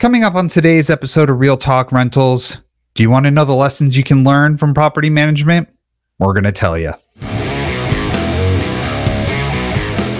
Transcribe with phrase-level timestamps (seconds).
[0.00, 2.62] Coming up on today's episode of Real Talk Rentals,
[2.94, 5.68] do you want to know the lessons you can learn from property management?
[6.20, 6.92] We're going to tell you.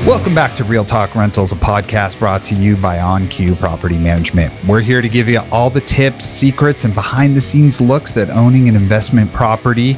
[0.05, 4.53] Welcome back to Real Talk Rentals, a podcast brought to you by OnQ Property Management.
[4.67, 8.31] We're here to give you all the tips, secrets, and behind the scenes looks at
[8.31, 9.97] owning an investment property.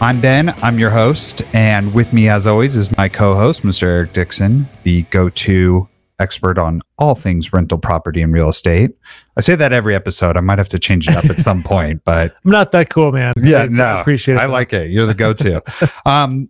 [0.00, 3.82] I'm Ben, I'm your host, and with me, as always, is my co host, Mr.
[3.82, 8.92] Eric Dixon, the go to expert on all things rental property and real estate.
[9.36, 10.36] I say that every episode.
[10.36, 13.12] I might have to change it up at some point, but I'm not that cool,
[13.12, 13.32] man.
[13.40, 14.40] yeah, I, no, I appreciate it.
[14.40, 14.90] I like it.
[14.90, 15.62] You're the go-to.
[16.06, 16.48] um,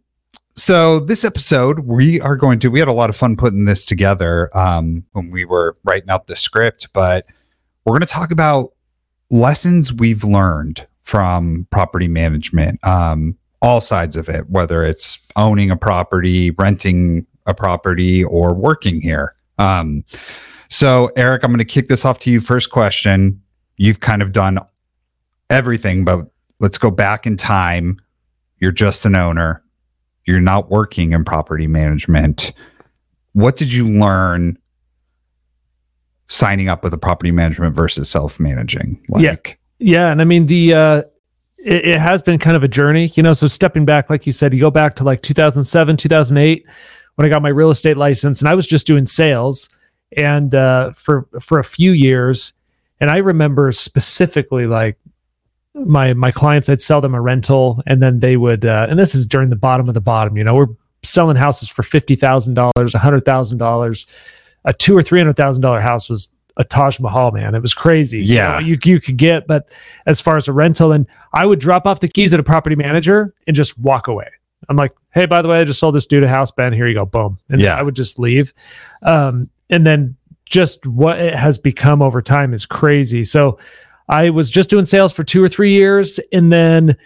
[0.56, 2.68] so this episode, we are going to.
[2.68, 6.28] We had a lot of fun putting this together um, when we were writing out
[6.28, 7.26] the script, but
[7.84, 8.72] we're going to talk about
[9.30, 15.76] lessons we've learned from property management, um, all sides of it, whether it's owning a
[15.76, 19.34] property, renting a property, or working here.
[19.58, 20.04] Um,
[20.68, 22.40] so, Eric, I'm going to kick this off to you.
[22.40, 23.40] First question.
[23.76, 24.58] You've kind of done
[25.50, 26.26] everything, but
[26.60, 28.00] let's go back in time.
[28.58, 29.62] You're just an owner,
[30.26, 32.52] you're not working in property management.
[33.32, 34.58] What did you learn
[36.26, 39.04] signing up with a property management versus self managing?
[39.16, 39.36] Yeah.
[39.78, 41.02] Yeah, and I mean the uh
[41.58, 43.32] it, it has been kind of a journey, you know.
[43.32, 46.66] So stepping back, like you said, you go back to like 2007, 2008,
[47.16, 49.68] when I got my real estate license, and I was just doing sales,
[50.16, 52.52] and uh, for for a few years,
[53.00, 54.98] and I remember specifically like
[55.74, 59.14] my my clients, I'd sell them a rental, and then they would, uh, and this
[59.14, 60.66] is during the bottom of the bottom, you know, we're
[61.02, 64.06] selling houses for fifty thousand dollars, a hundred thousand dollars,
[64.64, 67.56] a two or three hundred thousand dollar house was a Taj Mahal, man.
[67.56, 68.18] It was crazy.
[68.20, 68.52] you Yeah.
[68.52, 69.68] know, you, you could get, but
[70.06, 72.76] as far as a rental, and I would drop off the keys at a property
[72.76, 74.28] manager and just walk away.
[74.68, 76.72] I'm like, hey, by the way, I just sold this dude a house, Ben.
[76.72, 77.38] Here you go, boom.
[77.48, 77.76] And Yeah.
[77.76, 78.52] I would just leave.
[79.02, 83.24] Um, and then just what it has become over time is crazy.
[83.24, 83.58] So
[84.08, 86.96] I was just doing sales for two or three years, and then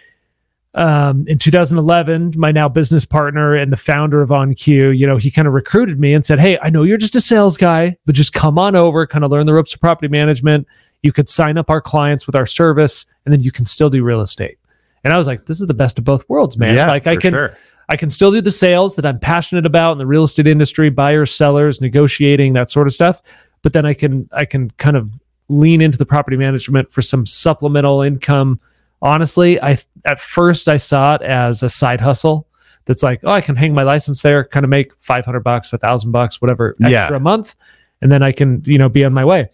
[0.75, 5.31] um, in 2011, my now business partner and the founder of OnQ, you know, he
[5.31, 8.13] kind of recruited me and said, "Hey, I know you're just a sales guy, but
[8.15, 10.67] just come on over, kind of learn the ropes of property management.
[11.01, 14.03] You could sign up our clients with our service, and then you can still do
[14.03, 14.59] real estate."
[15.03, 16.75] And I was like, "This is the best of both worlds, man!
[16.75, 17.57] Yeah, like I can, sure.
[17.87, 20.89] I can still do the sales that I'm passionate about in the real estate industry,
[20.89, 23.21] buyers, sellers, negotiating, that sort of stuff.
[23.61, 25.11] But then I can I can kind of
[25.47, 28.59] lean into the property management for some supplemental income.
[29.01, 32.45] Honestly, I at first I saw it as a side hustle.
[32.85, 35.77] That's like, oh, I can hang my license there, kind of make 500 bucks, a
[35.77, 37.15] thousand bucks, whatever extra Yeah.
[37.15, 37.55] a month.
[38.01, 39.49] And then I can, you know, be on my way.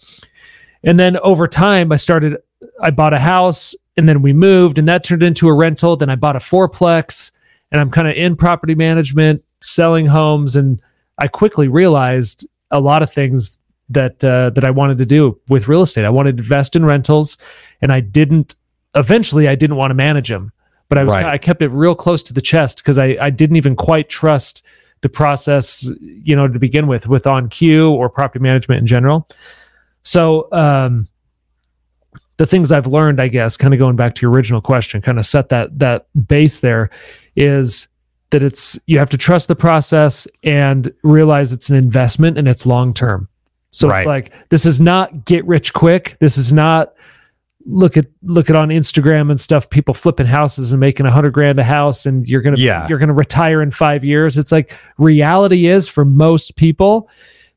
[0.83, 2.37] And then over time, I started,
[2.81, 5.95] I bought a house and then we moved and that turned into a rental.
[5.95, 7.31] Then I bought a fourplex
[7.71, 10.55] and I'm kind of in property management, selling homes.
[10.55, 10.79] And
[11.19, 15.67] I quickly realized a lot of things that, uh, that I wanted to do with
[15.67, 16.05] real estate.
[16.05, 17.37] I wanted to invest in rentals
[17.81, 18.55] and I didn't,
[18.95, 20.51] eventually, I didn't want to manage them.
[20.89, 21.25] But I was, Right.
[21.25, 24.63] I kept it real close to the chest because I, I didn't even quite trust
[25.01, 29.27] the process, you know, to begin with, with OnQ or property management in general.
[30.03, 31.07] So, um,
[32.37, 35.19] the things I've learned, I guess, kind of going back to your original question, kind
[35.19, 36.89] of set that that base there,
[37.35, 37.87] is
[38.31, 42.65] that it's you have to trust the process and realize it's an investment and it's
[42.65, 43.29] long term.
[43.71, 43.99] So Right.
[43.99, 46.17] it's like this is not get rich quick.
[46.19, 46.93] This is not
[47.67, 49.69] look at look at on Instagram and stuff.
[49.69, 52.87] People flipping houses and making a hundred grand a house, and you're gonna Yeah.
[52.87, 54.37] you're gonna retire in five years.
[54.37, 57.09] It's like reality is for most people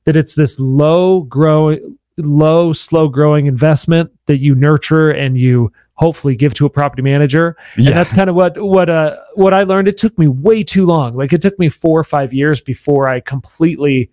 [0.05, 6.37] that it's this low growing low slow growing investment that you nurture and you hopefully
[6.37, 7.89] give to a property manager Yeah.
[7.91, 10.85] and that's kind of what what uh what i learned it took me way too
[10.87, 14.11] long like it took me four or five years before i completely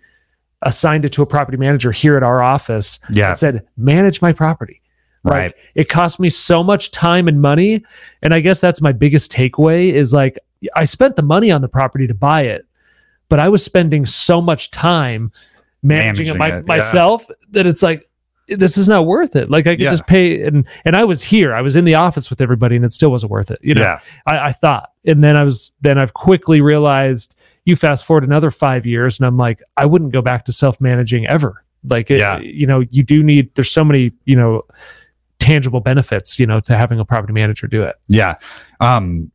[0.62, 3.34] assigned it to a property manager here at our office yeah.
[3.34, 4.82] said manage my property
[5.24, 5.46] Right.
[5.46, 7.84] like, it cost me so much time and money
[8.22, 10.38] and i guess that's my biggest takeaway is like
[10.76, 12.66] i spent the money on the property to buy it
[13.30, 15.32] but i was spending so much time
[15.85, 16.62] managing, Managing it, my, it, yeah.
[16.66, 18.09] myself that it's like
[18.47, 19.90] this is not worth it like i could Yeah.
[19.91, 22.85] just pay and and i was here i was in the office with everybody and
[22.85, 23.99] it still wasn't worth it you know yeah.
[24.28, 27.35] I, I thought and then i was then i've quickly realized
[27.66, 31.26] you fast forward another five years and i'm like i wouldn't go back to self-managing
[31.28, 32.38] ever like it, Yeah.
[32.40, 34.61] you know you do need there's so many you know
[35.40, 38.35] tangible benefits you know to having a property manager do it Yeah.
[38.79, 39.31] Um,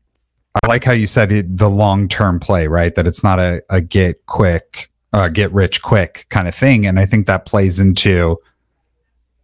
[0.64, 2.92] I like how you said it, the long term play, right?
[2.96, 6.86] That it's not a, a get quick, uh, get rich quick kind of thing.
[6.86, 8.38] And I think that plays into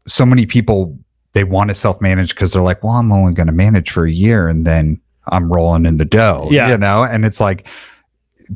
[0.06, 0.96] so many people,
[1.32, 4.04] they want to self manage because they're like, well, I'm only going to manage for
[4.06, 6.70] a year and then I'm rolling in the dough, Yeah.
[6.70, 7.02] you know?
[7.02, 7.66] And it's like,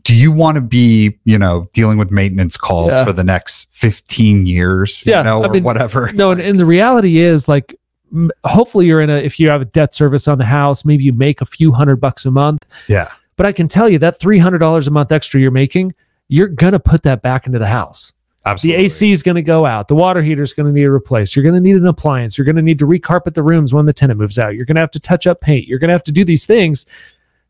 [0.05, 3.05] do you want to be, you know, dealing with maintenance calls Yeah.
[3.05, 6.13] for the next 15 years, Yeah, you know, I or mean, whatever?
[6.13, 7.75] no and, and the reality is like
[8.13, 11.03] m- hopefully you're in a if you have a debt service on the house maybe
[11.03, 13.11] you make a few hundred bucks a month Yeah.
[13.37, 15.93] but i can tell you that $300 a month extra you're making
[16.31, 18.15] you're going to put that back into the house.
[18.47, 18.79] Absolutely.
[18.79, 19.89] the ac is going to go out.
[19.89, 21.37] The water heater is going to need replaced.
[21.37, 22.39] You're going to need an appliance.
[22.39, 24.55] You're going to need to recarpet the rooms when the tenant moves out.
[24.55, 25.67] You're going to have to touch up paint.
[25.67, 26.87] You're going to have to do these things.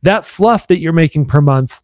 [0.03, 1.81] That fluff that you're making per month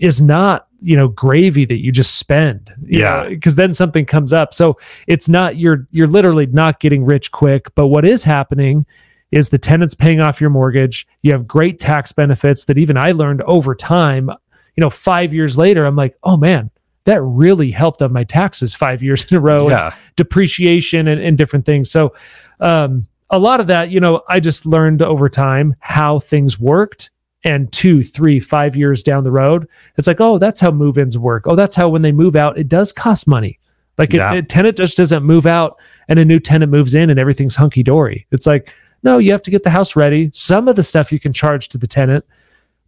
[0.00, 3.28] is not you know gravy that you just spend Yeah.
[3.28, 4.52] because then something comes up.
[4.52, 7.72] So it's not you're you're literally not getting rich quick.
[7.76, 8.84] But what is happening
[9.30, 11.06] is the tenant's paying off your mortgage.
[11.22, 14.28] You have great tax benefits that even i learned over time
[14.76, 16.70] you know five years later i'm like oh man
[17.04, 19.94] that really helped on my taxes five years in a row and Yeah.
[20.16, 21.90] depreciation and, and different things.
[21.90, 22.14] So
[22.60, 27.10] um, a lot of that you know i just learned over time how things worked.
[27.44, 29.66] And two three five years down the road
[29.98, 31.42] it's like oh that's how move-ins work.
[31.48, 33.58] Oh that's how when they move out it does cost money.
[33.98, 34.32] Like Yeah.
[34.34, 35.76] a tenant just doesn't move out
[36.06, 38.28] and a new tenant moves in and everything's hunky-dory.
[38.30, 38.72] It's like
[39.02, 40.30] no you have to get the house ready.
[40.32, 42.24] Some of the stuff you can charge to the tenant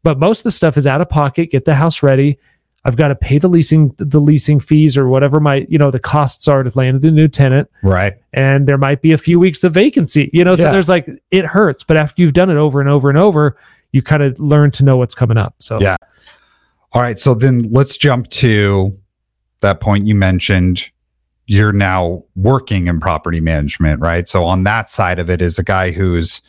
[0.04, 2.38] but most of the stuff is out of pocket get the house ready
[2.84, 5.98] i've got to pay the leasing the leasing fees or whatever my you know the
[5.98, 8.14] costs are to land a new tenant Right.
[8.32, 10.70] and there might be a few weeks of vacancy you know so Yeah.
[10.72, 13.56] there's like it hurts but after you've done it over and over and over
[13.90, 15.96] you kind of learn to know what's coming up so Yeah.
[16.92, 17.18] All right.
[17.18, 18.92] So then let's jump to
[19.62, 20.90] that point you mentioned.
[21.46, 24.28] You're now working in property management, right?
[24.28, 26.40] So on that side of it is a guy who's,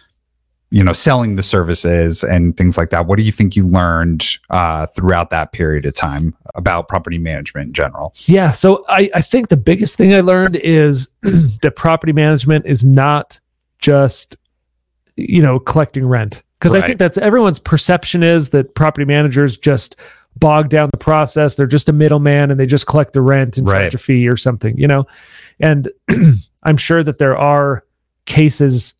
[0.75, 3.05] you know, selling the services and things like that.
[3.07, 7.67] What do you think you learned uh, throughout that period of time about property management
[7.67, 8.13] in general?
[8.25, 8.51] Yeah.
[8.51, 11.11] So I, I think the biggest thing I learned is
[11.61, 13.39] that property management is not
[13.79, 14.35] just,
[15.15, 16.43] you know, collecting rent.
[16.59, 19.95] Because I think that's everyone's perception is that property managers just
[20.35, 21.55] bog down the process.
[21.55, 23.83] They're just a middleman and they just collect the rent and Right.
[23.83, 25.07] charge a fee or something, you know?
[25.61, 25.89] And
[26.63, 27.85] I'm sure that there are
[28.25, 28.93] cases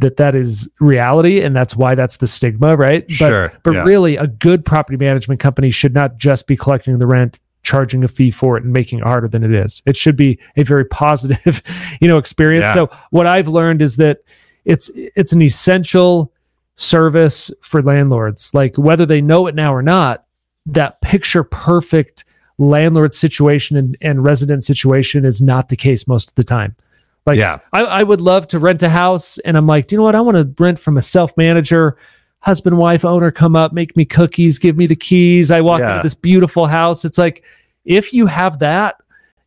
[0.00, 3.06] that that is reality and that's why that's the stigma, right?
[3.06, 3.52] But sure.
[3.62, 3.84] but yeah.
[3.84, 8.08] really, a good property management company should not just be collecting the rent, charging a
[8.08, 9.82] fee for it, and making it harder than it is.
[9.86, 11.62] It should be a very positive,
[12.00, 12.64] you know, experience.
[12.64, 12.74] Yeah.
[12.74, 14.18] So what I've learned is that
[14.64, 16.32] it's it's an essential
[16.74, 18.54] service for landlords.
[18.54, 20.26] Like whether they know it now or not,
[20.66, 22.24] that picture perfect
[22.58, 26.76] landlord situation and, and resident situation is not the case most of the time.
[27.26, 27.58] Like yeah.
[27.72, 30.14] I, I would love to rent a house and I'm like, do you know what?
[30.14, 31.96] I want to rent from a self manager,
[32.40, 35.50] husband, wife, owner come up, make me cookies, give me the keys.
[35.50, 35.90] I walk Yeah.
[35.96, 37.04] into this beautiful house.
[37.04, 37.44] It's like,
[37.84, 38.96] if you have that,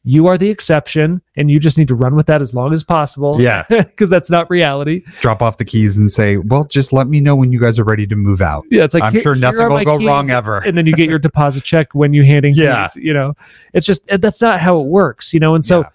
[0.04, 2.84] you are the exception and you just need to run with that as long as
[2.84, 3.40] possible.
[3.40, 3.64] Yeah.
[3.70, 5.04] Because that's not reality.
[5.20, 7.84] Drop off the keys and say, well, just let me know when you guys are
[7.84, 8.66] ready to move out.
[8.72, 8.84] Yeah.
[8.84, 10.08] It's like, I'm sure nothing will go keys.
[10.08, 10.58] wrong ever.
[10.60, 12.88] And then you get your deposit check when you handing Yeah.
[12.88, 12.96] keys.
[13.04, 13.34] You know,
[13.74, 15.54] it's just, that's not how it works, you know?
[15.56, 15.90] And so Yeah.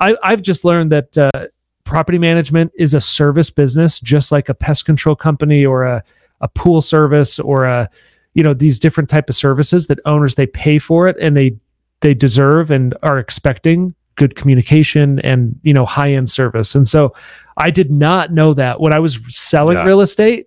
[0.00, 1.46] I, I've just learned that uh,
[1.84, 6.02] property management is a service business, just like a pest control company or a,
[6.40, 7.88] a pool service or a,
[8.34, 11.56] you know, these different type of services that owners they pay for it and they
[12.00, 16.74] they deserve and are expecting good communication and you know high end service.
[16.74, 17.14] And so
[17.58, 19.84] I did not know that when I was selling Yeah.
[19.84, 20.46] real estate.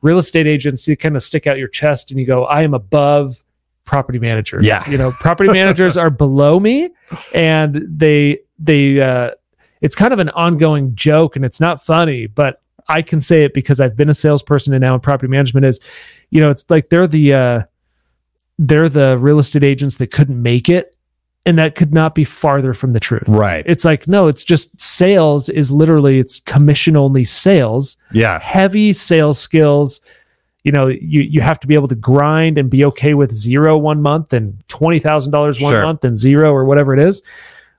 [0.00, 2.74] Real estate agents, you kind of stick out your chest and you go, I am
[2.74, 3.43] above
[3.84, 4.64] property managers.
[4.64, 4.88] Yeah.
[4.88, 6.90] You know, property managers are below me
[7.34, 9.32] and they they uh
[9.80, 13.54] it's kind of an ongoing joke and it's not funny, but I can say it
[13.54, 15.80] because I've been a salesperson and now in property management is,
[16.30, 17.62] you know, it's like they're the uh
[18.58, 20.90] they're the real estate agents that couldn't make it.
[21.46, 23.28] And that could not be farther from the truth.
[23.28, 23.62] Right.
[23.68, 28.38] It's like, no, it's just sales is literally it's commission only sales, Yeah.
[28.38, 30.00] heavy sales skills.
[30.64, 33.76] You know, you you have to be able to grind and be okay with zero
[33.76, 35.82] one month and twenty thousand dollars one Sure.
[35.82, 37.22] month and zero or whatever it is.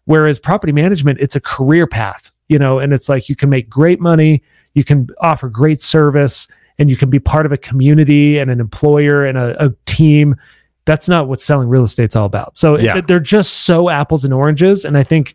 [0.05, 3.67] Whereas property management, it's a career path, you know, and it's like you can make
[3.69, 4.43] great money,
[4.75, 8.59] you can offer great service, and you can be part of a community and an
[8.59, 10.35] employer and a, a team.
[10.85, 12.55] That's not what selling real estate's all about.
[12.55, 12.97] So Yeah.
[12.99, 14.85] it- they're just so apples and oranges.
[14.85, 15.33] And I think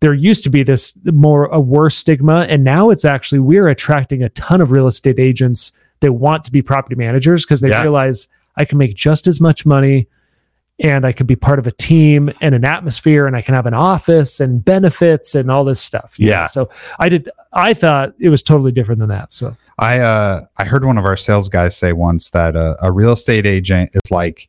[0.00, 4.22] there used to be this more a worse stigma, and now it's actually we're attracting
[4.22, 7.82] a ton of real estate agents that want to be property managers because they Yeah.
[7.82, 10.06] realize I can make just as much money
[10.78, 13.64] and I can be part of a team and an atmosphere and I can have
[13.66, 16.14] an office and benefits and all this stuff.
[16.18, 16.32] you know?
[16.32, 16.46] Yeah.
[16.46, 19.32] So I did I thought it was totally different than that.
[19.32, 22.92] So I uh I heard one of our sales guys say once that uh, a
[22.92, 24.48] real estate agent is like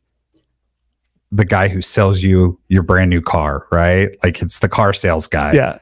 [1.32, 4.10] the guy who sells you your brand new car, right?
[4.24, 5.52] Like it's the car sales guy.
[5.52, 5.78] yeah.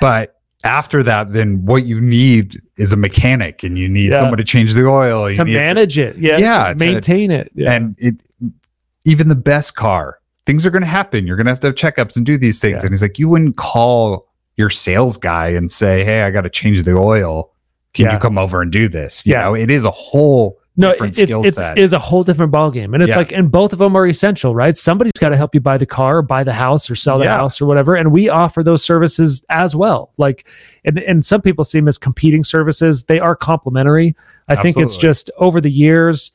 [0.00, 4.20] But after that, then what you need is a mechanic, and you need Yeah.
[4.20, 5.28] someone to change the oil.
[5.30, 6.16] You to manage it.
[6.18, 6.38] Yeah.
[6.38, 7.50] Yeah, to to- maintain it.
[7.54, 7.72] Yeah.
[7.72, 8.16] and it
[9.06, 11.26] even the best car, things are going to happen.
[11.26, 12.82] You're going to have to have checkups and do these things.
[12.82, 12.86] Yeah.
[12.86, 14.26] And he's like, you wouldn't call
[14.58, 17.50] your sales guy and say, Hey, I got to change the oil.
[17.94, 19.26] Can you come over and do this?
[19.26, 19.42] You Yeah.
[19.44, 21.78] know, it is a whole no, different it, skill it, set.
[21.78, 22.92] it is a whole different ballgame.
[22.94, 23.16] And it's Yeah.
[23.18, 24.76] like, and both of them are essential, right?
[24.76, 27.24] Somebody's got to help you buy the car, or buy the house, or sell the
[27.24, 27.36] Yeah.
[27.36, 27.94] house, or whatever.
[27.94, 30.10] And we offer those services as well.
[30.18, 30.46] Like,
[30.84, 33.04] and, and some people see them as competing services.
[33.04, 34.16] They are complementary.
[34.48, 36.32] I think it's just over the years,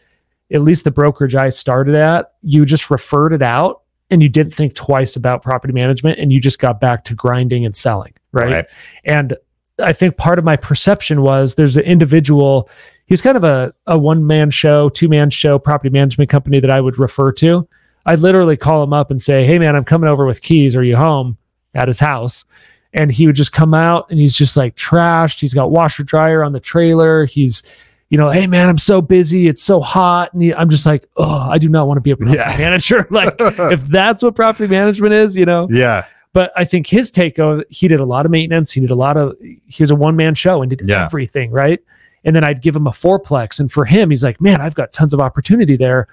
[0.53, 4.53] at least the brokerage I started at, you just referred it out and you didn't
[4.53, 8.13] think twice about property management and you just got back to grinding and selling.
[8.31, 8.51] right?
[8.51, 8.65] Right.
[9.05, 9.35] And
[9.81, 12.69] I think part of my perception was there's an individual,
[13.05, 16.69] he's kind of a, a one man show, two man show property management company that
[16.71, 17.67] I would refer to.
[18.05, 20.75] I'd literally call him up and say, Hey man, I'm coming over with keys.
[20.75, 21.37] Are you home
[21.73, 22.45] at his house?
[22.93, 25.41] And he would just come out and he's just like trashed.
[25.41, 27.25] He's got washer dryer on the trailer.
[27.25, 27.63] He's,
[28.09, 29.47] you know, hey man, I'm so busy.
[29.47, 30.31] It's so hot.
[30.33, 32.55] And he, I'm just like, oh, I do not want to be a property Yeah.
[32.57, 33.05] manager.
[33.11, 36.05] like, if that's what property management is, you know, yeah.
[36.31, 38.71] but I think his take of he did a lot of maintenance.
[38.71, 41.03] He did a lot of he was a one man show and did Yeah.
[41.05, 41.81] everything right.
[42.25, 44.91] And then I'd give him a fourplex, and for him, he's like, "Man, I've got
[44.91, 46.07] tons of opportunity there."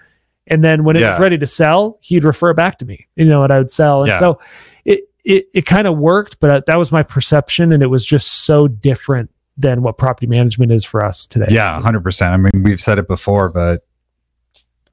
[0.46, 1.10] And then when it Yeah.
[1.10, 3.70] was ready to sell, he'd refer it back to me, you know, and I would
[3.70, 4.00] sell.
[4.00, 4.18] And Yeah.
[4.18, 4.38] so
[4.84, 8.04] it it it kind of worked, but uh, that was my perception, and it was
[8.04, 11.46] just so different than what property management is for us today.
[11.50, 12.32] Yeah, hundred percent.
[12.32, 13.84] I mean, we've said it before, but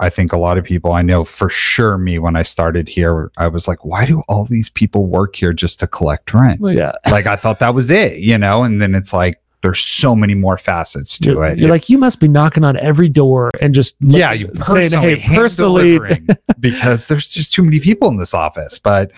[0.01, 3.31] I think a lot of people I know for sure me when I started here,
[3.37, 6.61] I was like, why do all these people work here just to collect rent?
[6.61, 6.93] Well, yeah.
[7.11, 10.35] like I thought that was it, you know, and then it's like there's so many
[10.35, 11.59] more facets to You're, it.
[11.59, 15.21] you're like, you must be knocking on every door and just yeah, you saying, hey,
[15.35, 15.99] personally,
[16.59, 18.79] because there's just too many people in this office.
[18.79, 19.11] But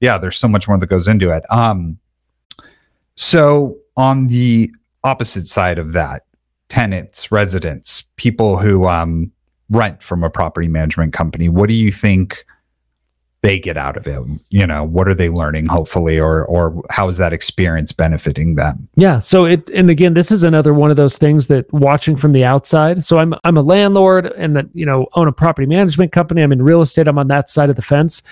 [0.00, 1.44] yeah, there's so much more that goes into it.
[1.50, 1.98] Um,
[3.14, 4.70] so on the
[5.02, 6.24] opposite side of that,
[6.68, 9.32] tenants, residents, people who um
[9.70, 12.44] rent from a property management company, what do you think
[13.46, 14.20] they get out of it?
[14.50, 18.88] You know, what are they learning, hopefully, or or how is that experience benefiting them?
[18.96, 19.20] Yeah.
[19.20, 22.44] So it and again, this is another one of those things that watching from the
[22.44, 23.04] outside.
[23.04, 26.42] So I'm I'm a landlord and that, you know own a property management company.
[26.42, 27.06] I'm in real estate.
[27.08, 28.22] I'm on that side of the fence.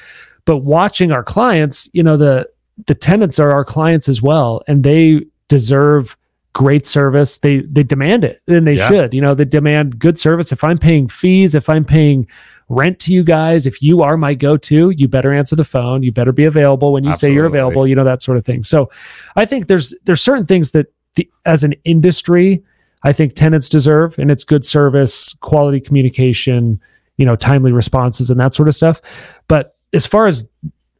[0.46, 2.48] But watching our clients, you know the
[2.86, 6.16] the tenants are our clients as well, and they deserve
[6.54, 7.38] great service.
[7.38, 8.88] They they demand it, and they Yeah.
[8.88, 9.14] should.
[9.14, 10.52] You know they demand good service.
[10.52, 12.26] If I'm paying fees, if I'm paying
[12.68, 16.02] rent to you guys, if you are my go-to, you better answer the phone.
[16.02, 17.86] You better be available when you say you're available.
[17.86, 18.64] You know that sort of thing.
[18.64, 18.90] So
[19.36, 22.64] I think there's there's certain things that the, as an industry,
[23.02, 26.80] I think tenants deserve, and it's good service, quality communication,
[27.16, 29.00] you know, timely responses, and that sort of stuff.
[29.46, 30.48] But as far as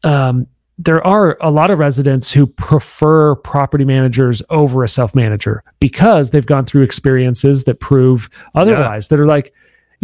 [0.05, 0.47] um,
[0.79, 6.31] there are a lot of residents who prefer property managers over a self manager because
[6.31, 9.09] they've gone through experiences that prove otherwise.
[9.09, 9.53] That are like,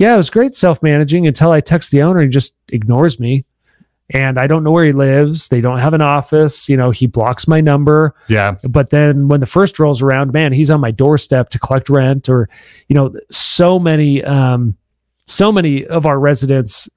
[0.00, 3.44] yeah, it was great self managing until I text the owner, he just ignores me.
[4.12, 5.48] And I don't know where he lives.
[5.48, 6.70] They don't have an office.
[6.70, 10.54] You know, he blocks my number Yeah, but then when the first rolls around man
[10.54, 12.48] he's on my doorstep to collect rent or
[12.88, 14.74] you know so many um
[15.26, 16.88] so many of our residents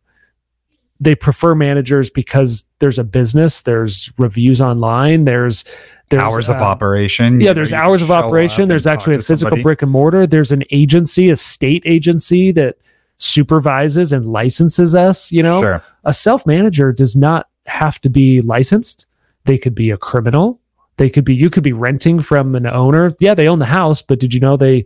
[1.02, 5.66] they prefer managers because there's a business there's reviews online there's
[6.10, 7.42] there's hours of uh, operation.
[7.42, 9.62] yeah there's hours of operation there's actually a physical somebody.
[9.62, 12.78] brick and mortar there's an agency a state agency that
[13.18, 15.82] supervises and licenses us you know Sure.
[16.04, 19.08] a self manager does not have to be licensed.
[19.46, 20.60] They could be a criminal.
[20.98, 23.16] They could be, you could be renting from an owner.
[23.20, 24.86] Yeah, they own the house, but did you know they,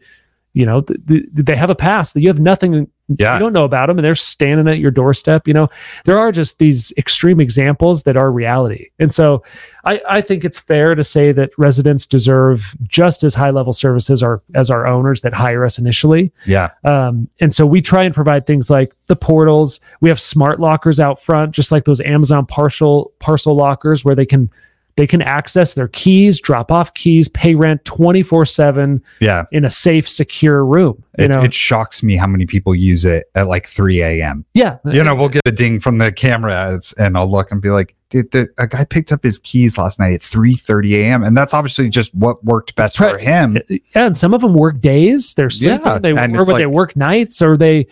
[0.58, 3.36] you know, th- th- they have a past that you have nothing, Yeah.
[3.36, 5.48] you don't know about them and they're standing at your doorstep.
[5.48, 5.70] You know,
[6.06, 8.90] there are just these extreme examples that are reality.
[8.98, 9.44] And so
[9.86, 14.24] I, I think it's fair to say that residents deserve just as high level services
[14.24, 16.32] are, as our owners that hire us initially.
[16.48, 16.72] Yeah.
[16.84, 19.80] Um, and so we try and provide things like the portals.
[20.02, 24.26] We have smart lockers out front, just like those Amazon parcel parcel lockers, where they
[24.26, 24.50] can
[24.98, 29.46] they can access their keys, drop off keys, pay rent twenty four seven Yeah.
[29.52, 31.02] in a safe, secure room.
[31.18, 34.46] You It, know, it shocks me how many people use it at like 3 a.m.
[34.54, 37.70] yeah, You know, we'll get a ding from the cameras and I'll look and be
[37.72, 41.24] like, dude, the, a guy picked up his keys last night at 3 30 a.m.
[41.24, 43.58] And that's obviously just what worked best pre- for him.
[43.70, 45.34] Yeah, and some of them work days.
[45.34, 45.86] They're sleeping.
[45.86, 47.88] Yeah, they or it's they work nights, or they,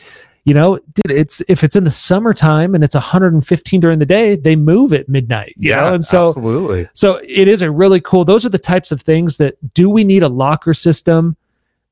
[0.46, 4.36] you know, dude, it's if it's in the summertime and it's 115 during the day,
[4.36, 5.56] they move at midnight.
[5.58, 6.88] You know, and so absolutely.
[6.94, 8.24] So it is a really cool.
[8.24, 11.36] Those are the types of things that do we need a locker system?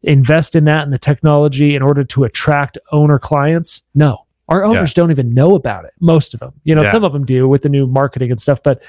[0.03, 3.83] Invest in that and the technology in order to attract owner clients?
[3.95, 5.93] No, our owners don't even know about it.
[5.99, 6.91] Most of them, you know, Yeah.
[6.91, 8.83] some of them do with the new marketing and stuff, but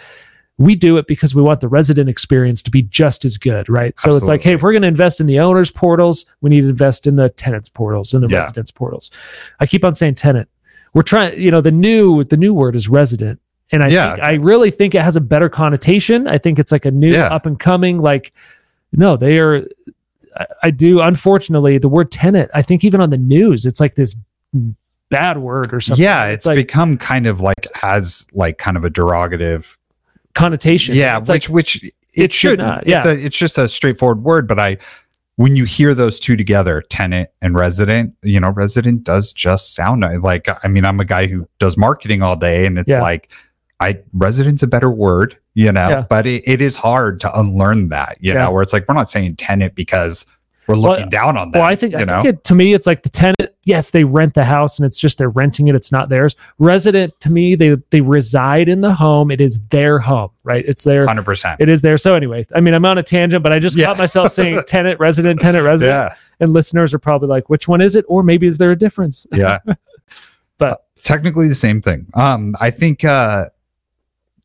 [0.58, 3.98] we do it because we want the resident experience to be just as good, right?
[3.98, 6.60] So it's like, hey, if we're going to invest in the owners portals, we need
[6.60, 8.40] to invest in the tenants portals and the Yeah.
[8.42, 9.10] residents portals.
[9.58, 10.48] I keep on saying tenant.
[10.92, 13.40] we're trying, you know, the new the new word is resident.
[13.72, 14.14] And I Yeah.
[14.14, 16.28] think, I really think it has a better connotation.
[16.28, 17.34] I think it's like a new Yeah.
[17.34, 18.32] up and coming, like
[18.92, 19.66] no, they are
[20.36, 23.96] I, I do unfortunately the word tenant, I think even on the news, it's like
[23.96, 24.14] this
[25.10, 26.02] bad word or something.
[26.02, 29.76] yeah, it's, like become kind of like has like kind of a derogative.
[30.34, 30.94] Connotation.
[30.94, 33.06] Yeah, It's which like which it, it should not, It's, yeah.
[33.06, 34.78] a, it's just a straightforward word, but I
[35.36, 40.04] when you hear those two together, tenant and resident, you know, resident does just sound
[40.22, 43.02] like I mean, I'm a guy who does marketing all day, and it's Yeah.
[43.02, 43.28] like
[43.80, 46.06] I resident's a better word, you know, Yeah.
[46.08, 48.44] but it, it is hard to unlearn that, you Yeah.
[48.44, 50.24] know, where it's like we're not saying tenant because
[50.66, 51.60] we're Well, looking down on them.
[51.60, 53.50] Well, I think, you I know, think it, to me, it's like the tenant.
[53.64, 55.74] Yes, they rent the house, and it's just they're renting it.
[55.74, 56.36] It's not theirs.
[56.58, 59.30] Resident to me, they they reside in the home.
[59.30, 60.64] It is their home, right?
[60.66, 61.06] It's their.
[61.06, 61.60] hundred percent.
[61.60, 61.96] It is there.
[61.98, 63.86] So anyway, I mean, I'm on a tangent, but I just Yeah.
[63.86, 67.80] caught myself saying tenant, resident, tenant, resident, Yeah, and listeners are probably like, which one
[67.80, 68.04] is it?
[68.08, 69.26] Or maybe is there a difference?
[69.32, 69.58] yeah.
[70.58, 72.06] But- technically the same thing.
[72.14, 73.46] Um, I think uh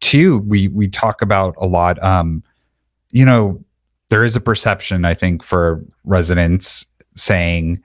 [0.01, 2.01] too, we we talk about a lot.
[2.03, 2.43] Um,
[3.11, 3.63] you know,
[4.09, 6.85] there is a perception, I think, for residents
[7.15, 7.81] saying,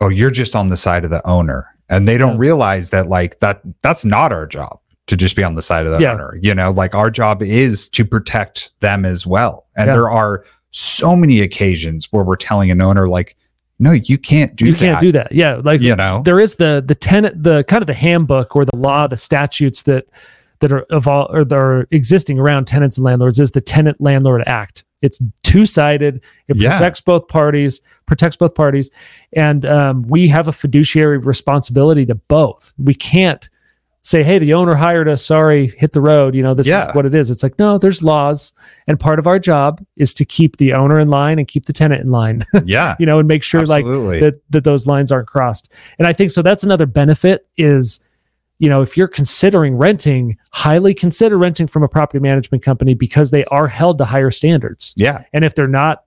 [0.00, 1.66] Oh, you're just on the side of the owner.
[1.88, 2.38] And they don't Yeah.
[2.38, 5.92] realize that like that that's not our job to just be on the side of
[5.92, 6.14] the Yeah.
[6.14, 6.36] owner.
[6.40, 9.66] You know, like our job is to protect them as well.
[9.76, 9.92] And Yeah.
[9.94, 13.36] there are so many occasions where we're telling an owner, like,
[13.78, 14.78] no, you can't do you that.
[14.78, 15.32] can't do that.
[15.32, 16.22] Yeah, like you know?
[16.24, 19.82] there is the the tenant the kind of the handbook or the law the statutes
[19.84, 20.06] that
[20.60, 24.42] that are evol- or that are existing around tenants and landlords is the tenant landlord
[24.46, 26.76] act it's two-sided it Yeah.
[26.78, 28.90] protects both parties protects both parties
[29.34, 33.48] and um, we have a fiduciary responsibility to both we can't
[34.04, 36.88] say hey the owner hired us sorry hit the road you know this Yeah.
[36.88, 38.52] is what it is it's like no there's laws
[38.88, 41.72] and part of our job is to keep the owner in line and keep the
[41.72, 42.96] tenant in line yeah.
[42.98, 45.70] you know and make sure like that that those lines aren't crossed.
[46.00, 48.00] And I think so that's another benefit is
[48.62, 53.32] you know if you're considering renting, highly consider renting from a property management company because
[53.32, 54.94] they are held to higher standards.
[54.96, 55.24] yeah.
[55.32, 56.04] And if they're not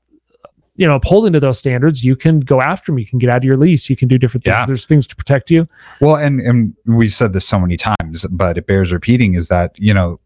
[0.78, 3.00] you know upholding to those standards, you can go after them.
[3.00, 3.90] You can get out of your lease.
[3.90, 4.54] You can do different things.
[4.54, 4.66] Yeah.
[4.66, 5.68] There's things to protect you.
[6.00, 9.74] Well, and and we've said this so many times, but it bears repeating is that,
[9.78, 10.22] you know,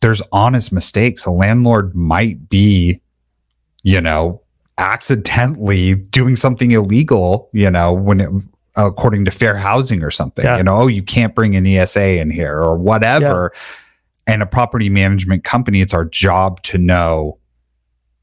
[0.00, 1.26] there's honest mistakes.
[1.26, 3.02] A landlord might be,
[3.82, 4.40] you know,
[4.78, 8.30] accidentally doing something illegal, you know, when it
[8.86, 10.44] according to fair housing or something.
[10.44, 10.56] Yeah.
[10.58, 13.52] You know, oh, you can't bring an ESA in here or whatever.
[14.26, 17.38] And a property management company, it's our job to know.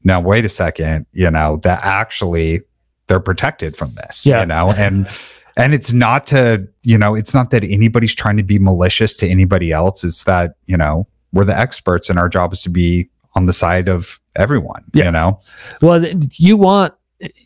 [0.04, 2.62] Now, wait a second, you know, that actually
[3.08, 4.40] they're protected from this, Yeah.
[4.40, 5.08] you know, and
[5.58, 9.28] and it's not to, you know, it's not that anybody's trying to be malicious to
[9.28, 10.04] anybody else.
[10.04, 13.52] It's that, you know, we're the experts and our job is to be on the
[13.52, 15.06] side of everyone, Yeah.
[15.06, 15.40] you know?
[15.82, 16.94] Well, you want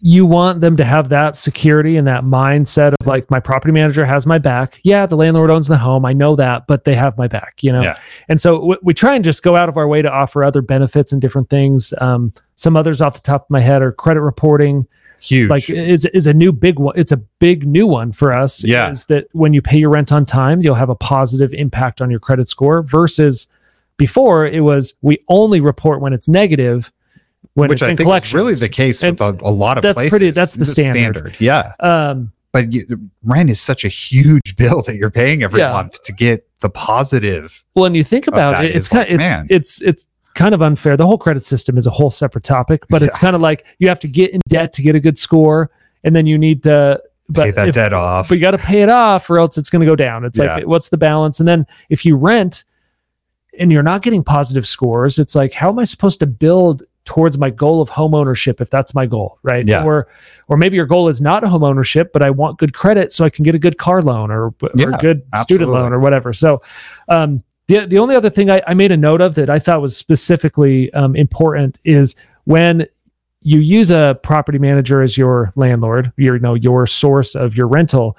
[0.00, 4.04] you want them to have that security and that mindset of like my property manager
[4.04, 4.80] has my back.
[4.82, 6.04] Yeah, the landlord owns the home.
[6.04, 7.82] I know that, but they have my back, you know?
[7.82, 7.98] Yeah.
[8.28, 10.60] And so w- we try and just go out of our way to offer other
[10.60, 11.94] benefits and different things.
[11.98, 14.88] Um, some others off the top of my head are credit reporting,
[15.20, 15.48] Huge.
[15.48, 16.98] like is is a new big one.
[16.98, 18.64] It's a big new one for us.
[18.64, 18.90] Yeah.
[18.90, 22.10] Is that when you pay your rent on time, you'll have a positive impact on
[22.10, 23.46] your credit score versus
[23.98, 26.90] before it was we only report when it's negative
[27.54, 29.82] when which it's I in think is really the case with a, a lot of
[29.82, 30.10] that's places.
[30.10, 31.36] pretty- that's the a standard.
[31.40, 31.72] Yeah.
[31.80, 32.86] um But you,
[33.24, 35.72] rent is such a huge bill that you're paying every Yeah.
[35.72, 37.64] month to get the positive.
[37.74, 39.46] well and you think about it it's kind like, of man.
[39.50, 43.02] it's, it's kind of unfair the whole credit system is a whole separate topic but
[43.02, 45.70] it's kind of like you have to get in debt to get a good score
[46.04, 48.28] and then you need to but pay that if- debt off.
[48.28, 50.38] but you got to pay it off or else it's going to go down it's
[50.38, 50.54] Yeah.
[50.56, 52.64] like what's the balance and then if you rent
[53.58, 57.36] and you're not getting positive scores it's like how am i supposed to build towards
[57.38, 59.84] my goal of home ownership if that's my goal right Yeah.
[59.84, 60.06] or
[60.46, 63.30] or maybe your goal is not home ownership but i want good credit so i
[63.30, 66.32] can get a good car loan or, or Yeah, a good student loan or whatever
[66.32, 66.62] so
[67.08, 69.80] um the, the only other thing I, I made a note of that I thought
[69.80, 72.86] was specifically um, important is when
[73.42, 77.68] you use a property manager as your landlord, your you know your source of your
[77.68, 78.16] rental,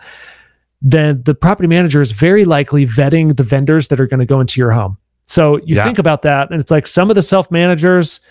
[0.82, 4.40] then the property manager is very likely vetting the vendors that are going to go
[4.40, 4.98] into your home.
[5.26, 5.84] So you Yeah.
[5.84, 8.22] think about that, and it's like some of the self managers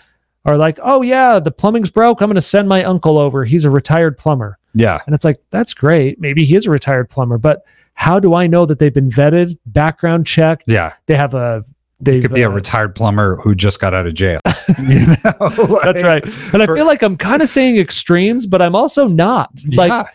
[0.45, 2.21] are like, "Oh yeah, the plumbing's broke.
[2.21, 3.45] I'm going to send my uncle over.
[3.45, 4.99] He's a retired plumber." yeah.
[5.05, 6.19] And it's like, that's great.
[6.19, 9.57] Maybe he is a retired plumber, but how do I know that they've been vetted,
[9.65, 10.63] background checked?
[10.67, 10.93] Yeah.
[11.05, 11.65] They have a
[11.99, 14.39] they Could be a uh, retired plumber who just got out of jail.
[14.79, 15.79] you know?
[15.83, 16.23] That's right.
[16.53, 19.51] And I for- feel like I'm kind of saying extremes, but I'm also not.
[19.73, 20.05] Like yeah.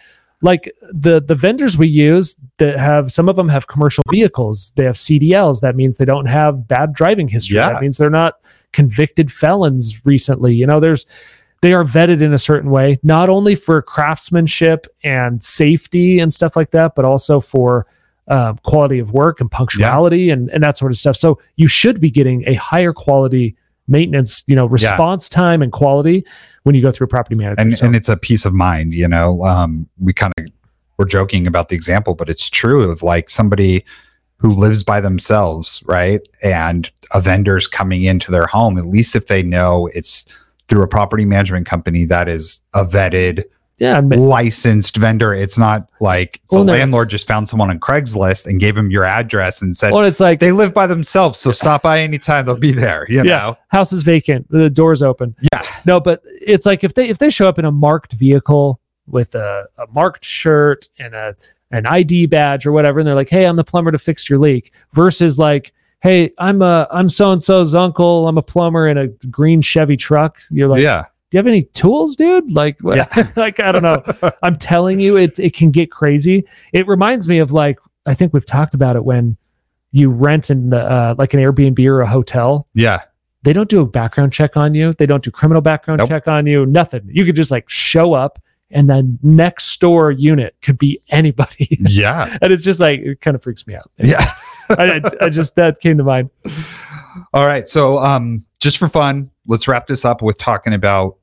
[0.42, 4.72] like the the vendors we use that have some of them have commercial vehicles.
[4.74, 5.60] They have CDLs.
[5.60, 7.56] That means they don't have bad driving history.
[7.56, 7.72] Yeah.
[7.72, 8.34] That means they're not
[8.76, 10.54] convicted felons recently.
[10.54, 11.06] You know, there's
[11.62, 16.54] they are vetted in a certain way, not only for craftsmanship and safety and stuff
[16.54, 17.86] like that, but also for
[18.28, 21.16] um, quality of work and punctuality and, and that sort of stuff.
[21.16, 23.56] So you should be getting a higher quality
[23.88, 26.24] maintenance, you know, response time and quality
[26.64, 27.60] when you go through a property manager.
[27.60, 30.46] and So- and it's a peace of mind you know um we kind of
[30.98, 33.84] we're joking about the example but it's true of like somebody
[34.38, 36.20] who lives by themselves right?
[36.42, 40.26] And a vendor's coming into their home at least if they know it's
[40.68, 43.44] through a property management company that is a vetted
[43.78, 45.34] yeah, and ma- licensed vendor.
[45.34, 46.72] It's not like the no.
[46.72, 50.18] landlord just found someone on craigslist and gave him your address and said well, it's
[50.18, 52.46] like they live by themselves so stop by anytime.
[52.46, 53.22] They'll be there you Yeah.
[53.22, 53.58] know?
[53.68, 55.36] House is vacant, the door's open.
[55.52, 55.62] yeah.
[55.84, 59.34] No, but it's like if they if they show up in a marked vehicle with
[59.34, 61.36] a, a marked shirt and a
[61.70, 64.38] an ID badge or whatever, and they're like, "Hey, I'm the plumber to fix your
[64.38, 68.28] leak," versus like, "Hey, I'm a I'm so and so's uncle.
[68.28, 71.64] I'm a plumber in a green Chevy truck." You're like, yeah "Do you have any
[71.64, 72.78] tools, dude?" Like?
[72.84, 73.08] Yeah.
[73.36, 74.02] like I don't know.
[74.42, 76.44] I'm telling you, it it can get crazy.
[76.72, 79.36] It reminds me of like I think we've talked about it when
[79.92, 83.00] you rent in uh, like an Airbnb or a hotel yeah
[83.46, 84.92] they don't do a background check on you.
[84.92, 86.08] They don't do criminal background Nope.
[86.08, 86.66] check on you.
[86.66, 87.08] Nothing.
[87.08, 92.36] You could just like show up, and then next door unit could be anybody, yeah
[92.42, 93.90] and it's just like it kind of freaks me out.
[93.98, 94.32] yeah
[94.70, 96.30] I, I, I just that came to mind.
[97.32, 97.68] All right.
[97.68, 101.16] So, um, just for fun, let's wrap this up with talking about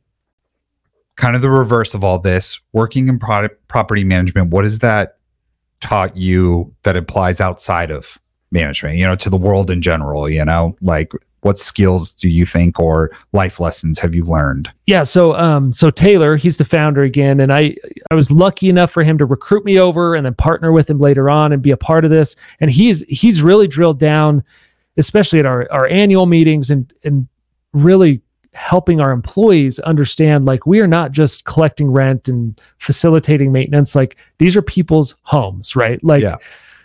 [1.15, 4.49] kind of the reverse of all this working in product property management.
[4.49, 5.17] What has that
[5.81, 8.19] taught you that applies outside of
[8.53, 10.29] management, you know, to the world in general?
[10.29, 11.11] You know, like
[11.41, 14.71] what skills do you think or life lessons have you learned?
[14.87, 15.03] Yeah.
[15.03, 17.75] So um so Taylor, he's the founder again, and I
[18.11, 20.99] I was lucky enough for him to recruit me over and then partner with him
[20.99, 22.35] later on and be a part of this.
[22.61, 24.41] And he's he's really drilled down,
[24.95, 27.27] especially at our our annual meetings and and
[27.73, 28.21] really
[28.53, 34.15] helping our employees understand like we are not just collecting rent and facilitating maintenance like
[34.37, 36.35] these are people's homes right like Yeah.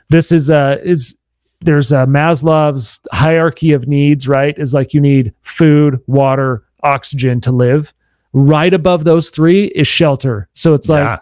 [0.09, 1.19] this is uh is
[1.61, 4.57] there's a Maslow's hierarchy of needs, right?
[4.59, 7.93] Is like you need food, water, oxygen to live.
[8.33, 10.49] Right above those three is shelter.
[10.53, 11.19] So it's like Yeah.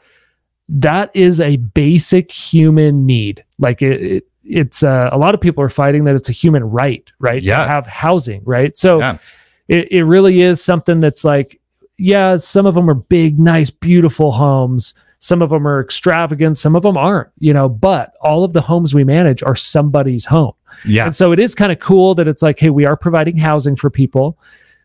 [0.69, 3.45] that is a basic human need.
[3.59, 6.63] Like it, it it's uh, a lot of people are fighting that it's a human
[6.65, 7.43] right, right?
[7.43, 7.65] Yeah.
[7.65, 8.77] To have housing, right?
[8.77, 9.19] So Yeah.
[9.69, 11.61] it, it really is something that's like,
[11.99, 14.95] yeah, some of them are big, nice, beautiful homes.
[15.19, 18.61] Some of them are extravagant, some of them aren't, you know, but all of the
[18.61, 20.53] homes we manage are somebody's home.
[20.85, 21.05] yeah.
[21.07, 23.77] And so it is kind of cool that it's like, hey, we are providing housing
[23.77, 24.39] for people.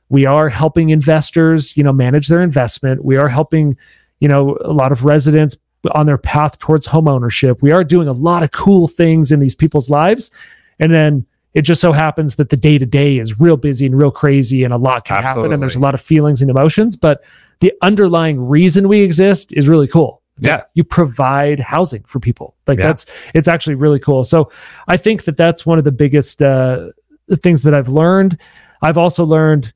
[0.09, 3.03] We are helping investors, you know, manage their investment.
[3.03, 3.77] We are helping,
[4.19, 5.57] you know, a lot of residents
[5.91, 7.61] on their path towards home ownership.
[7.61, 10.31] We are doing a lot of cool things in these people's lives.
[10.79, 13.97] And then it just so happens that the day to day is real busy and
[13.97, 16.95] real crazy and a lot can happen and there's a lot of feelings and emotions.
[16.95, 17.23] But
[17.59, 20.20] the underlying reason we exist is really cool.
[20.41, 20.63] It's like Yeah.
[20.73, 22.55] you provide housing for people.
[22.67, 22.87] Like Yeah.
[22.87, 24.23] that's it's actually really cool.
[24.23, 24.51] So
[24.87, 26.89] I think that that's one of the biggest uh,
[27.41, 28.37] things that I've learned.
[28.81, 29.71] I've also learned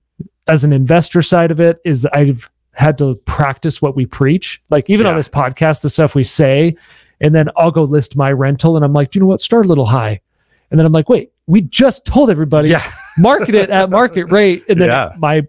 [0.47, 4.61] as an investor side of it is I've had to practice what we preach.
[4.69, 6.75] Like even on this podcast, the stuff we say,
[7.21, 9.39] and then I'll go list my rental, and I'm like, "Do you know what?
[9.41, 10.19] Start a little high,
[10.69, 12.83] and then I'm like, wait, we just told everybody yeah.
[13.17, 15.13] market it at market rate, and then Yeah.
[15.17, 15.47] my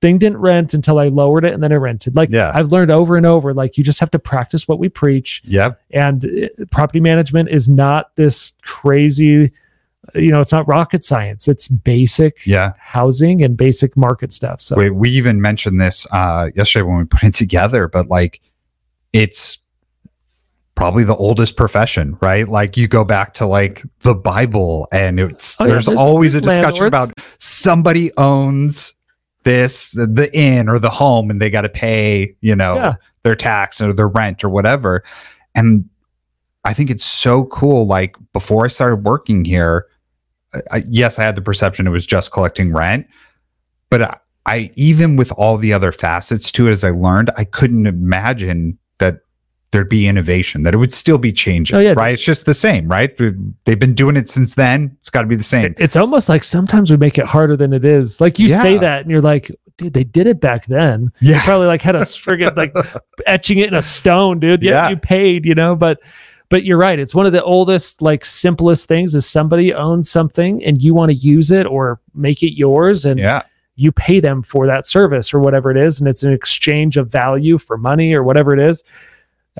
[0.00, 2.14] thing didn't rent until I lowered it, and then it rented.
[2.14, 2.52] Like Yeah.
[2.54, 5.72] I've learned over and over, like you just have to practice what we preach Yeah.
[5.90, 9.52] and uh, property management is not this crazy
[10.14, 12.72] you know it's not rocket science it's basic Yeah.
[12.78, 17.04] housing and basic market stuff so we, we even mentioned this uh yesterday when we
[17.04, 18.40] put it together but like
[19.12, 19.58] it's
[20.74, 25.60] probably the oldest profession right like you go back to like the bible and it's
[25.60, 27.10] Oh, yeah, there's, there's- always a discussion landlords.
[27.10, 28.94] about somebody owns
[29.44, 32.94] this the inn or the home and they got to pay you know Yeah.
[33.22, 35.04] their tax or their rent or whatever
[35.54, 35.88] and
[36.64, 39.86] i think it's so cool like before i started working here
[40.72, 43.06] I, yes i had the perception it was just collecting rent
[43.90, 47.44] but I, I even with all the other facets to it as I learned, I
[47.44, 49.20] couldn't imagine that
[49.70, 51.76] there'd be innovation, that it would still be changing.
[51.76, 51.92] Oh, yeah.
[51.96, 52.14] Right.
[52.14, 53.14] It's just the same, right?
[53.64, 54.96] They've been doing it since then.
[55.00, 55.74] It's got to be the same.
[55.78, 59.02] it's almost like sometimes we make it harder than it is like you say that
[59.02, 61.40] and you're like dude they did it back then Yeah.
[61.44, 62.74] probably like had a friggin' like
[63.26, 64.88] etching it in a stone dude yeah, Yeah.
[64.90, 66.00] you paid you know but
[66.48, 70.64] but you're right it's one of the oldest like simplest things is somebody owns something
[70.64, 73.42] and you want to use it or make it yours and Yeah.
[73.76, 77.08] you pay them for that service or whatever it is and it's an exchange of
[77.10, 78.82] value for money or whatever it is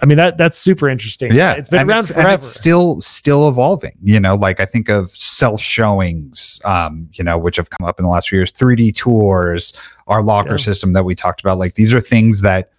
[0.02, 1.52] i mean that that's super interesting Yeah.
[1.54, 3.92] it's been And around it's- and forever it's still still evolving.
[4.02, 7.98] You know, like I think of self showings, um, you know, which have come up
[7.98, 9.72] in the last few years, 3D tours,
[10.06, 10.56] our locker Yeah.
[10.56, 11.58] system that we talked about.
[11.58, 12.70] Like these are things that,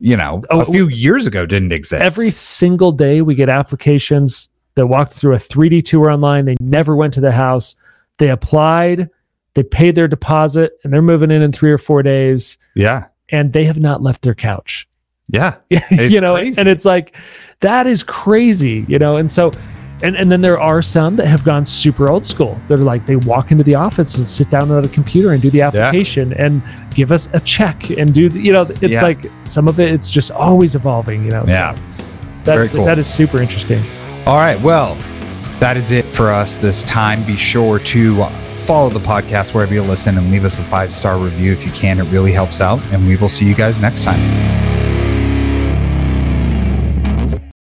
[0.00, 2.02] you know, Oh, a few years ago didn't exist.
[2.02, 6.44] every single day we get applications that walked through a 3D tour online.
[6.44, 7.74] They never went to the house.
[8.18, 9.08] They applied,
[9.54, 12.58] they paid their deposit, and they're moving in in three or four days.
[12.74, 13.04] Yeah.
[13.30, 14.87] And they have not left their couch.
[15.28, 15.56] Yeah.
[15.68, 16.60] you know, crazy.
[16.60, 17.14] and it's like,
[17.60, 19.16] that is crazy, you know?
[19.16, 19.52] And so,
[20.02, 22.58] and, and then there are some that have gone super old school.
[22.68, 25.50] They're like, they walk into the office and sit down at a computer and do
[25.50, 26.46] the application yeah.
[26.46, 26.62] and
[26.94, 29.02] give us a check and do, the, you know, it's yeah.
[29.02, 31.44] like some of it, it's just always evolving, you know?
[31.46, 31.74] Yeah.
[31.74, 31.82] So
[32.44, 32.84] that's, cool.
[32.84, 33.82] that is super interesting.
[34.24, 34.60] All right.
[34.60, 34.94] Well,
[35.58, 37.24] that is it for us this time.
[37.24, 40.92] Be sure to uh, follow the podcast wherever you listen and leave us a five
[40.92, 41.98] star review if you can.
[41.98, 42.80] It really helps out.
[42.92, 44.67] And we will see you guys next time.